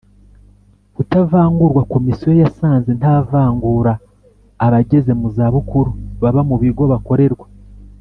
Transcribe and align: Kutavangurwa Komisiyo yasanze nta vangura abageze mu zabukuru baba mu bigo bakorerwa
Kutavangurwa 0.95 1.81
Komisiyo 1.93 2.31
yasanze 2.41 2.89
nta 2.99 3.15
vangura 3.29 3.93
abageze 4.65 5.11
mu 5.19 5.27
zabukuru 5.35 5.91
baba 6.21 6.41
mu 6.49 6.55
bigo 6.63 6.83
bakorerwa 6.93 7.45